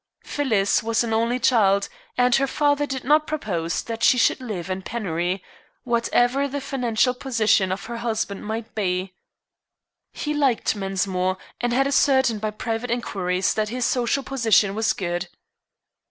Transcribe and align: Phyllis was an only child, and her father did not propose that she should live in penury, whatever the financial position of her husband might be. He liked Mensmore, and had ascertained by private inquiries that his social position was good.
Phyllis 0.23 0.81
was 0.81 1.03
an 1.03 1.13
only 1.13 1.37
child, 1.37 1.87
and 2.17 2.33
her 2.37 2.47
father 2.47 2.87
did 2.87 3.03
not 3.03 3.27
propose 3.27 3.83
that 3.83 4.01
she 4.01 4.17
should 4.17 4.41
live 4.41 4.67
in 4.67 4.81
penury, 4.81 5.43
whatever 5.83 6.47
the 6.47 6.59
financial 6.59 7.13
position 7.13 7.71
of 7.71 7.85
her 7.85 7.97
husband 7.97 8.43
might 8.43 8.73
be. 8.73 9.13
He 10.11 10.33
liked 10.33 10.75
Mensmore, 10.75 11.37
and 11.59 11.71
had 11.71 11.85
ascertained 11.85 12.41
by 12.41 12.49
private 12.49 12.89
inquiries 12.89 13.53
that 13.53 13.69
his 13.69 13.85
social 13.85 14.23
position 14.23 14.73
was 14.73 14.91
good. 14.93 15.27